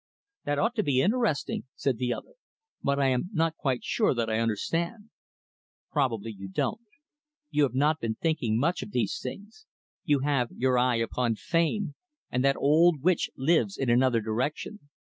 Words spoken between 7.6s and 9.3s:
have not been thinking much of these